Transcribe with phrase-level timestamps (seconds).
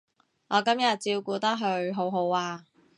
[0.47, 2.65] 我今日照顧得佢好好啊